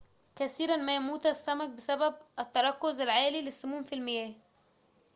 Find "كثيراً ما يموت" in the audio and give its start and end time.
0.35-1.25